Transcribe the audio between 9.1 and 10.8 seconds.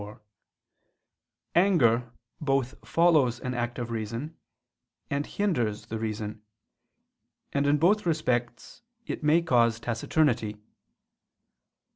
may cause taciturnity.